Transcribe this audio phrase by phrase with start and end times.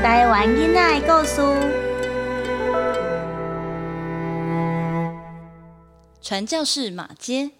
[0.00, 1.42] 台湾囡仔的故事。
[6.22, 7.50] 传教士马街，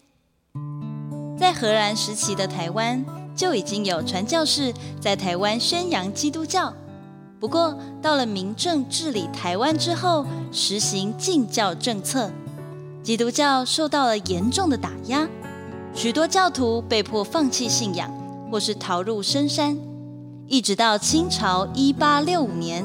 [1.36, 3.04] 在荷兰时期的台湾
[3.34, 6.72] 就已经有传教士在台湾宣扬基督教。
[7.40, 12.30] 不过，到了民政治理台湾之后，实行禁教政策，
[13.02, 15.28] 基督教受到了严重的打压，
[15.92, 18.08] 许多教徒被迫放弃信仰，
[18.50, 19.87] 或是逃入深山。
[20.48, 22.82] 一直到清朝一八六五年，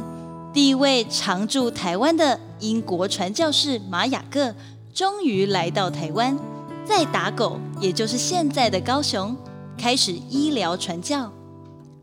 [0.51, 4.53] 第一位常驻台湾的英国传教士马雅各
[4.93, 6.37] 终于来到台湾，
[6.85, 9.33] 在打狗，也就是现在的高雄，
[9.77, 11.31] 开始医疗传教。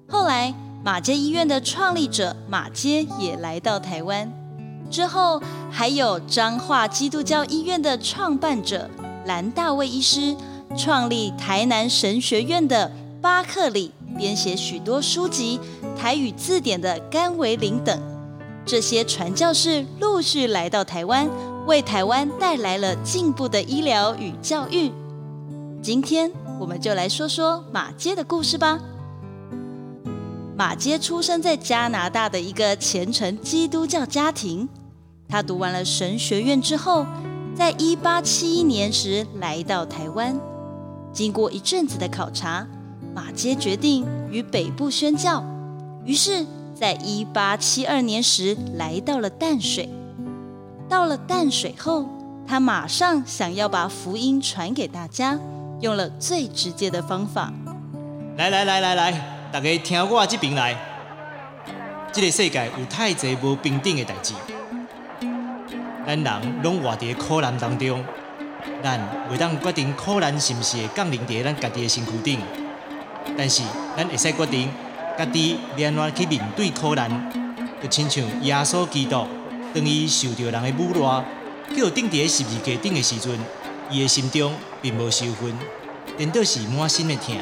[0.09, 4.33] 后来，马街医院的创立者马街也来到台湾，
[4.91, 8.89] 之后还有彰化基督教医院的创办者
[9.27, 10.35] 兰大卫医师，
[10.75, 12.91] 创立台南神学院的
[13.21, 13.93] 巴克里。
[14.17, 15.59] 编写许多书籍、
[15.97, 17.99] 台语字典的甘维林等，
[18.65, 21.29] 这些传教士陆续来到台湾，
[21.67, 24.93] 为台湾带来了进步的医疗与教育。
[25.83, 28.79] 今天我们就来说说马街的故事吧。
[30.57, 34.69] 马街出生在加拿大的一个虔诚基督教家庭，
[35.27, 37.07] 他读完了神学院之后，
[37.55, 40.39] 在一八七一年时来到台湾，
[41.15, 42.67] 经过一阵子的考察。
[43.15, 45.45] 马街决定与北部宣教，
[46.05, 49.89] 于是，在一八七二年时来到了淡水。
[50.89, 52.09] 到了淡水后，
[52.47, 55.39] 他马上想要把福音传给大家，
[55.81, 57.53] 用了最直接的方法。
[58.37, 60.77] 来来来来来，大家听我这边来。
[62.13, 64.35] 这个世界有太多无平等的代志，
[66.07, 68.05] 咱人拢活在苦难当中，
[68.83, 72.41] 咱未当决定苦难是毋是会降临在咱家己的身躯顶。
[73.37, 73.63] 但是，
[73.97, 74.69] 咱会使决定
[75.17, 77.11] 家己安怎去面对苦难，
[77.83, 79.27] 就亲像耶稣基督，
[79.75, 81.03] 当伊受着人的侮辱，
[81.75, 83.39] 叫钉在十字架顶的时阵，
[83.91, 84.53] 伊的心中
[84.83, 85.53] 并无羞愤，
[86.17, 87.37] 颠倒是满心的痛。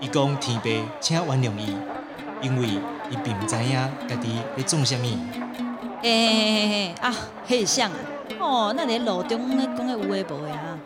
[0.00, 0.68] 伊讲天父，
[1.00, 1.76] 请原谅伊，
[2.42, 2.66] 因为
[3.10, 3.72] 伊并不知影
[4.08, 6.02] 家己在做啥物。
[6.02, 7.14] 诶啊，
[7.46, 7.96] 很像啊！
[8.38, 10.78] 哦，那连路中咧讲的有诶无诶啊？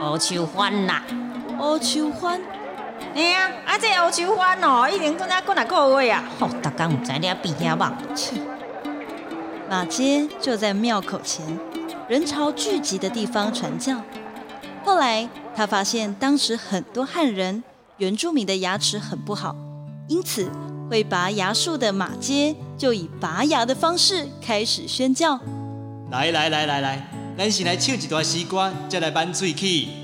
[0.00, 1.02] 乌秋欢啦，
[1.58, 2.40] 乌秋欢。
[3.14, 6.24] 哎呀，啊这欧洲番哦，一年过那过哪个月啊？
[6.40, 7.96] 哦，大家唔知你比遐忙。
[9.68, 11.44] 马街就在庙口前
[12.08, 14.02] 人潮聚集的地方传教。
[14.84, 17.62] 后来他发现，当时很多汉人、
[17.98, 19.54] 原住民的牙齿很不好，
[20.08, 20.50] 因此
[20.90, 25.38] 会拔牙术的马街就以拔牙的方式开始宣教。
[26.10, 27.08] 来来来来来，
[27.38, 30.01] 咱先来唱一段西歌，再来扳喙齿。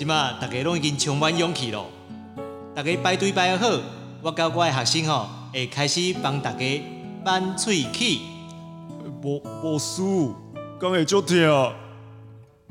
[0.00, 1.84] 即马大家拢已经充满勇气咯，
[2.74, 3.68] 大家排队排好，
[4.22, 6.82] 我教我的学生吼会开始帮大家
[7.22, 8.18] 扳喙齿。
[9.22, 10.00] 无无师，
[10.80, 11.36] 讲会足痛。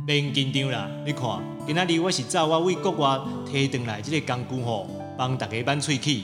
[0.08, 6.24] 免紧张啦，你看，今仔日我是走我为国外提转来即个工具吼，帮大家扳喙齿，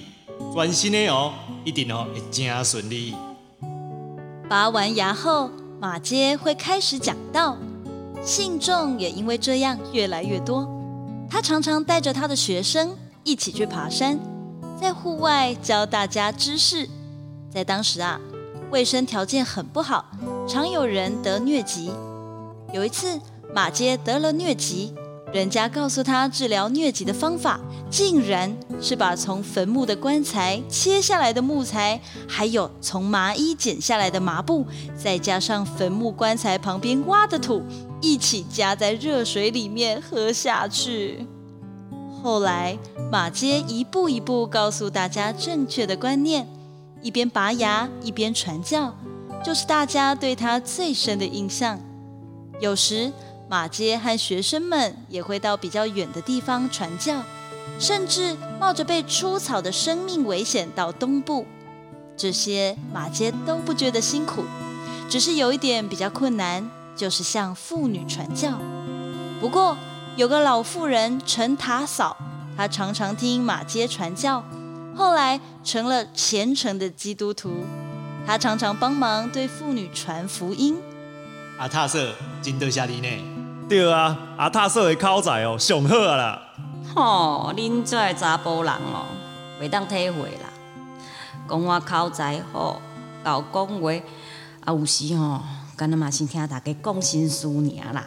[0.56, 1.32] 专心的哦，
[1.64, 3.14] 一定哦会真顺利。
[4.50, 7.56] 拔完牙后，马街会开始讲道，
[8.24, 10.68] 信众也因为这样越来越多。
[11.30, 14.20] 他常常带着他的学生一起去爬山，
[14.80, 16.90] 在户外教大家知识。
[17.50, 18.20] 在当时啊，
[18.72, 20.06] 卫生条件很不好，
[20.48, 21.92] 常有人得疟疾。
[22.74, 23.20] 有一次，
[23.54, 24.94] 马街得了疟疾，
[25.34, 27.60] 人家告诉他治疗疟疾的方法，
[27.90, 34.66] 竟然是把从坟墓的棺材切下来的木材，还有从麻衣剪下来的麻布，
[34.98, 37.64] 再加上坟墓棺材旁边挖的土。
[38.06, 41.26] 一起加在热水里面喝下去。
[42.22, 42.78] 后来
[43.12, 46.48] 马街一步一步告诉大家正确的观念，
[47.02, 48.94] 一边拔牙一边传教，
[49.44, 51.80] 就是大家对他最深的印象。
[52.60, 53.12] 有时
[53.50, 57.24] 马街和学生们也会到比较远的地方传教，
[57.80, 61.48] 甚至冒着被出草的生命危险到东部。
[62.16, 64.44] 这些马街都不觉得辛苦，
[65.10, 66.70] 只是有一点比较困难。
[66.96, 68.52] 就是向妇女传教。
[69.42, 69.78] 不过
[70.16, 72.16] 有个老妇人陈塔嫂，
[72.56, 74.44] 她常常听马街传教，
[74.96, 77.66] 后来成了虔诚的基督徒。
[78.26, 80.78] 她常常帮忙对妇女传福音。
[81.58, 83.08] 阿塔瑟真得下你呢？
[83.68, 86.42] 对啊，阿塔瑟的口才哦，上好啦。
[86.94, 89.06] 吼，恁这查甫人哦，
[89.62, 90.50] 袂当体会啦。
[91.48, 92.82] 讲我口才好，
[93.24, 93.92] 搞讲话
[94.64, 95.42] 啊，有时吼。
[95.76, 98.06] 敢若嘛是听大家讲心事尔啦，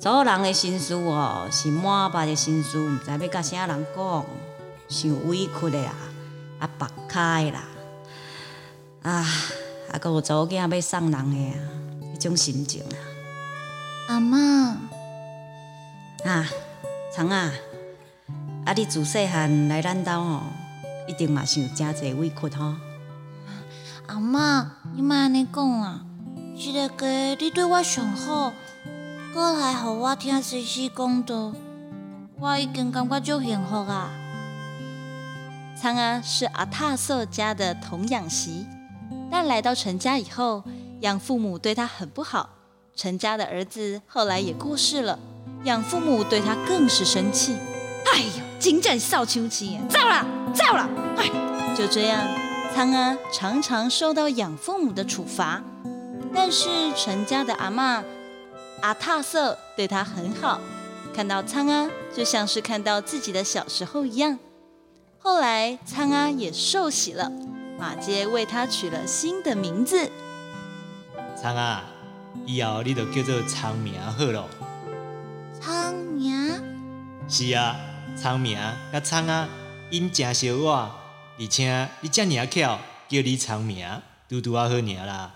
[0.00, 4.24] 做人的心事哦，是满腹的心事，毋知要甲啥人讲，
[4.88, 5.94] 想委屈的啊，
[6.58, 7.64] 啊白开啦，
[9.02, 9.26] 啊，
[9.92, 11.60] 啊，搁有查某囝要送人的啊，
[12.14, 12.96] 迄种心情啊。
[14.08, 14.74] 阿嬷，
[16.24, 16.48] 啊，
[17.14, 17.52] 长啊，
[18.64, 20.42] 啊，你自细汉来咱兜吼，
[21.06, 22.74] 一定嘛是有诚济委屈吼。
[24.06, 26.06] 阿嬷，你莫安尼讲啊！
[26.64, 26.88] 这个
[27.34, 28.52] 家你对我上好，
[29.34, 31.52] 搁来互我听西西讲道，
[32.38, 34.12] 我已经感觉足幸福啊！
[35.76, 38.64] 苍阿是阿塔瑟家的童养媳，
[39.28, 40.62] 但来到陈家以后，
[41.00, 42.50] 养父母对他很不好。
[42.94, 45.18] 陈家的儿子后来也过世了，
[45.64, 47.56] 养父母对他更是生气。
[48.14, 49.80] 哎呦，真正扫秋气！
[49.88, 50.24] 走了，
[50.54, 50.88] 糟了！
[51.16, 51.28] 哎，
[51.74, 52.24] 就这样，
[52.72, 55.60] 苍阿常常受到养父母的处罚。
[56.34, 58.02] 但是陈家的阿嬷
[58.80, 60.60] 阿塔瑟对他很好，
[61.14, 64.38] 看到苍阿就像是看到自己的小时候一样。
[65.18, 67.30] 后来苍阿也受洗了，
[67.78, 70.10] 马街为他取了新的名字。
[71.40, 71.84] 苍阿，
[72.46, 74.48] 以后你就叫做苍名好了。
[75.60, 76.60] 苍名？
[77.28, 77.76] 是啊，
[78.16, 78.58] 苍名
[78.92, 79.48] 甲苍阿
[79.90, 80.90] 因真相我，
[81.38, 83.86] 而且你遮尔巧，叫你苍名，
[84.28, 85.34] 拄拄啊好尔啦。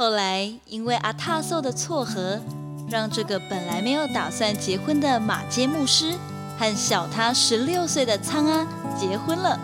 [0.00, 2.38] 后来因为阿塔寿的撮合，
[2.88, 6.14] 让这个本来没有打算结婚的马街牧师
[6.56, 8.64] 和小他十六岁的苍阿
[8.96, 9.58] 结婚了。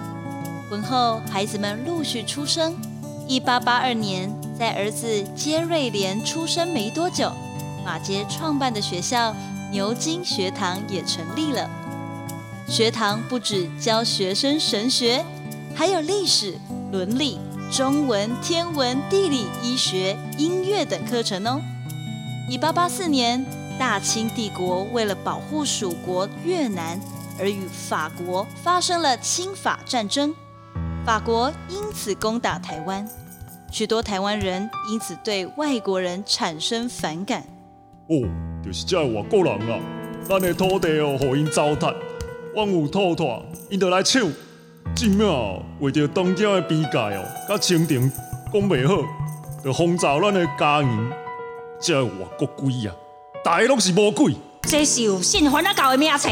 [0.68, 2.74] 婚后，孩子们陆续出生。
[3.28, 4.28] 一八八二年，
[4.58, 7.30] 在儿子杰瑞莲出生没多久，
[7.84, 9.36] 马街创办的学校
[9.70, 11.70] 牛津学堂也成立了。
[12.66, 15.24] 学堂不止教学生神学，
[15.76, 16.58] 还有历史、
[16.90, 17.38] 伦理。
[17.70, 21.60] 中文、天文、地理、医学、音乐等课程哦。
[22.48, 23.44] 一八八四年，
[23.78, 27.00] 大清帝国为了保护属国越南，
[27.38, 30.32] 而与法国发生了清法战争，
[31.04, 33.08] 法国因此攻打台湾，
[33.72, 37.42] 许多台湾人因此对外国人产生反感。
[38.08, 38.28] 哦，
[38.64, 39.80] 就是这外国人啊，
[40.28, 41.92] 咱的土地哦，互因糟蹋，
[42.54, 44.22] 万有土拓，因就来抢。
[44.94, 48.10] 真妙，为着东京的边界哦，甲清廷
[48.52, 49.02] 讲袂好，
[49.64, 51.12] 就轰炸咱的家园。
[51.80, 52.94] 这外国鬼啊，
[53.42, 54.34] 大家拢是魔鬼。
[54.62, 56.28] 这是有信还啊教的名册，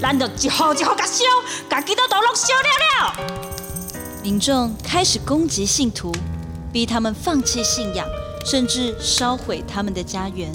[0.00, 1.24] 咱就一户一户甲烧，
[1.70, 3.92] 甲基督徒拢烧了了。
[4.22, 6.12] 民众开始攻击信徒，
[6.72, 8.06] 逼他们放弃信仰，
[8.44, 10.52] 甚至烧毁他们的家园。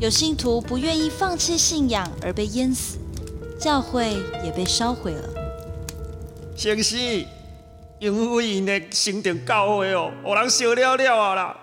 [0.00, 2.98] 有信徒不愿意放弃信仰而被淹死，
[3.58, 5.43] 教会也被烧毁了。
[6.56, 6.98] 先生，
[7.98, 11.56] 因为因的成定教会哦，互人烧了了啊啦，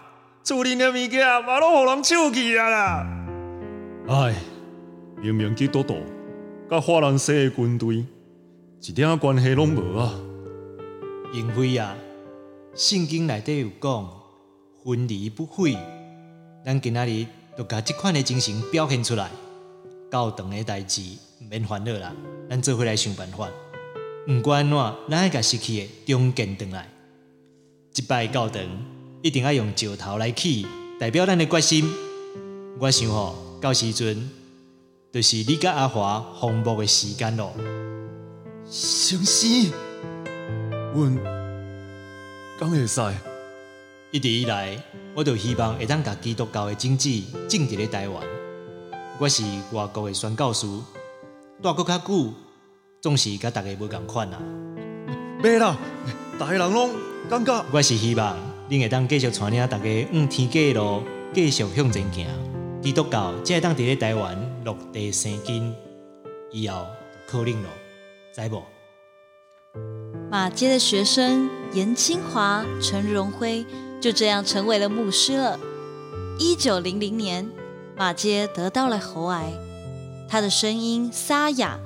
[0.44, 3.08] 厝里的物件嘛拢互人抢去啊啦。
[4.10, 4.36] 唉，
[5.22, 5.96] 明明基督徒，
[6.70, 8.06] 甲法兰西的军队
[8.82, 10.14] 一点关系拢无啊。
[11.34, 11.96] 因为啊，
[12.76, 14.10] 圣经内底有讲，
[14.84, 15.78] 分离不悔。
[16.66, 17.26] 咱今仔日
[17.58, 19.30] 就甲即款的精神表现出来，
[20.12, 21.02] 教堂的代志
[21.40, 22.12] 毋免烦恼啦，
[22.50, 23.48] 咱做伙来想办法。
[24.28, 24.78] 毋管怎，
[25.10, 26.88] 咱爱甲失去的重建回来。
[27.96, 28.62] 一摆教堂
[29.24, 30.66] 一定要用石头来起，
[31.00, 31.92] 代表咱的决心。
[32.80, 34.30] 我想吼，到时阵
[35.12, 37.52] 就是你甲阿华红木的时间咯。
[38.70, 39.72] 先生，
[40.94, 41.18] 阮
[42.60, 43.02] 敢会使？
[44.12, 44.78] 一直以来，
[45.16, 48.24] 我就希望会当甲基督教的政治种伫咧台湾。
[49.18, 50.68] 我是外国的宣教师，
[51.64, 52.34] 待搁较久。
[53.02, 54.40] 总是甲大家无共款啊！
[55.42, 55.76] 袂啦，
[56.38, 56.92] 大家人拢
[57.28, 57.66] 感觉。
[57.72, 58.38] 我是希望
[58.70, 61.02] 恁会当继续带领大家往天家的路
[61.34, 62.28] 继续向前行。
[62.80, 65.74] 基督教才会当伫咧台湾落地生根，
[66.52, 66.86] 以后
[67.26, 67.70] 可能咯，
[68.36, 68.64] 知无？
[70.30, 73.66] 马街的学生严清华、陈荣辉
[74.00, 75.60] 就这样成为了牧师了。
[76.38, 77.50] 一九零零年，
[77.98, 79.52] 马街得到了喉癌，
[80.30, 81.80] 他的声音沙哑。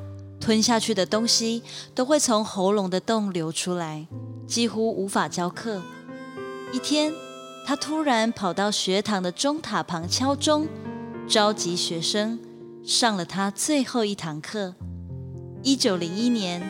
[0.46, 1.64] 吞下去的东西
[1.96, 4.06] 都会从喉咙的洞流出来，
[4.46, 5.82] 几乎无法教课。
[6.72, 7.12] 一天，
[7.66, 10.68] 他突然跑到学堂的钟塔旁敲钟，
[11.28, 12.40] 召集学生
[12.86, 14.76] 上了他最后一堂课。
[15.64, 16.62] 一九零一年，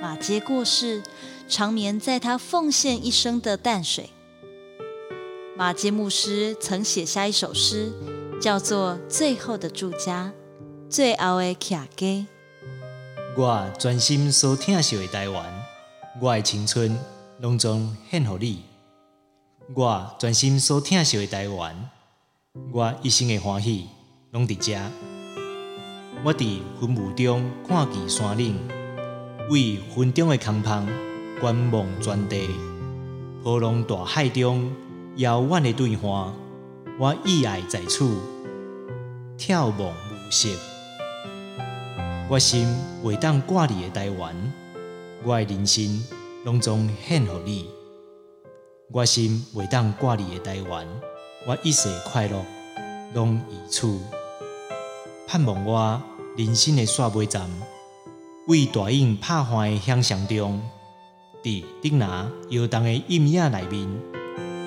[0.00, 1.02] 马杰过世，
[1.48, 4.10] 长眠在他奉献一生的淡水。
[5.56, 7.90] 马街牧师曾写下一首诗，
[8.40, 10.32] 叫做《最后的住家》，
[10.88, 12.26] 最后的卡给。
[13.36, 15.44] 我专心所疼惜的台湾，
[16.20, 16.96] 我的青春
[17.40, 18.62] 拢总献给你。
[19.74, 21.90] 我专心所疼惜的台湾，
[22.70, 23.88] 我一生的欢喜
[24.30, 24.78] 拢伫遮。
[26.24, 28.56] 我伫云雾中看见山岭，
[29.50, 30.86] 为云中的空棚
[31.40, 32.48] 观望全地，
[33.42, 34.72] 波浪大海中
[35.16, 36.32] 遥远的对岸，
[37.00, 38.04] 我意爱在此
[39.36, 40.48] 眺望暮色。
[42.30, 42.66] 我心
[43.04, 44.34] 袂当挂你的台湾，
[45.22, 46.02] 我的人生
[46.44, 47.68] 拢总献互你。
[48.90, 50.86] 我心袂当挂你的台湾，
[51.46, 52.42] 我一世快乐
[53.12, 54.00] 拢于此。
[55.26, 56.02] 盼望我
[56.38, 57.46] 人生的煞尾站，
[58.48, 60.62] 为大影拍欢的想象中，
[61.42, 63.86] 伫顶拿摇动的阴影内面，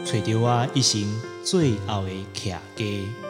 [0.06, 1.04] 找到我一生
[1.44, 3.27] 最后的徛家。